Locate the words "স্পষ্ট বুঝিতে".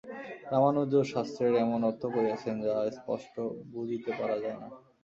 2.97-4.11